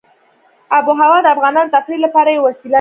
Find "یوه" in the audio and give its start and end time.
2.31-2.45